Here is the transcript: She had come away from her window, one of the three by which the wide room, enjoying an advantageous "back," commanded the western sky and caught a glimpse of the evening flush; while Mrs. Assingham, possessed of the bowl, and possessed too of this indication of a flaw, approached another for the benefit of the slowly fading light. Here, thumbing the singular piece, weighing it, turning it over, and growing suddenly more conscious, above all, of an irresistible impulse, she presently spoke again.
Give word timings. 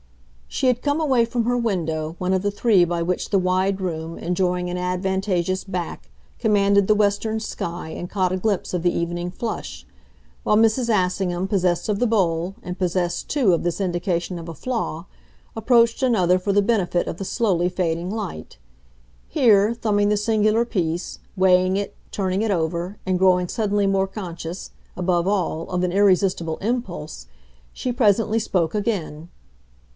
She 0.47 0.65
had 0.67 0.81
come 0.81 0.99
away 0.99 1.25
from 1.25 1.45
her 1.45 1.57
window, 1.57 2.15
one 2.17 2.33
of 2.33 2.41
the 2.41 2.49
three 2.51 2.83
by 2.83 3.03
which 3.03 3.29
the 3.29 3.39
wide 3.39 3.79
room, 3.79 4.17
enjoying 4.17 4.69
an 4.69 4.77
advantageous 4.77 5.63
"back," 5.63 6.09
commanded 6.39 6.87
the 6.87 6.95
western 6.95 7.39
sky 7.39 7.89
and 7.89 8.09
caught 8.09 8.31
a 8.33 8.37
glimpse 8.37 8.73
of 8.73 8.81
the 8.81 8.93
evening 8.93 9.29
flush; 9.29 9.85
while 10.43 10.57
Mrs. 10.57 10.89
Assingham, 10.89 11.47
possessed 11.47 11.87
of 11.87 11.99
the 11.99 12.07
bowl, 12.07 12.55
and 12.63 12.79
possessed 12.79 13.29
too 13.29 13.53
of 13.53 13.61
this 13.63 13.79
indication 13.79 14.37
of 14.39 14.49
a 14.49 14.55
flaw, 14.55 15.05
approached 15.55 16.03
another 16.03 16.37
for 16.39 16.51
the 16.51 16.63
benefit 16.63 17.07
of 17.07 17.17
the 17.17 17.23
slowly 17.25 17.69
fading 17.69 18.09
light. 18.09 18.57
Here, 19.29 19.73
thumbing 19.73 20.09
the 20.09 20.17
singular 20.17 20.65
piece, 20.65 21.19
weighing 21.37 21.77
it, 21.77 21.95
turning 22.11 22.41
it 22.41 22.51
over, 22.51 22.97
and 23.05 23.19
growing 23.19 23.47
suddenly 23.47 23.87
more 23.87 24.07
conscious, 24.07 24.71
above 24.97 25.27
all, 25.27 25.69
of 25.69 25.83
an 25.83 25.91
irresistible 25.93 26.57
impulse, 26.57 27.27
she 27.71 27.91
presently 27.93 28.39
spoke 28.39 28.73
again. 28.75 29.29